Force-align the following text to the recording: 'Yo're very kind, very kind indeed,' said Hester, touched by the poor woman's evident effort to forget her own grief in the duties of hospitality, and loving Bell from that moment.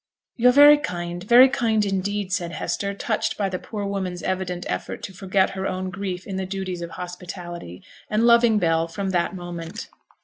'Yo're 0.35 0.51
very 0.51 0.79
kind, 0.79 1.23
very 1.25 1.47
kind 1.47 1.85
indeed,' 1.85 2.33
said 2.33 2.53
Hester, 2.53 2.95
touched 2.95 3.37
by 3.37 3.49
the 3.49 3.59
poor 3.59 3.85
woman's 3.85 4.23
evident 4.23 4.65
effort 4.67 5.03
to 5.03 5.13
forget 5.13 5.51
her 5.51 5.67
own 5.67 5.91
grief 5.91 6.25
in 6.25 6.37
the 6.37 6.45
duties 6.47 6.81
of 6.81 6.89
hospitality, 6.97 7.83
and 8.09 8.23
loving 8.25 8.57
Bell 8.57 8.87
from 8.87 9.11
that 9.11 9.35
moment. 9.35 9.89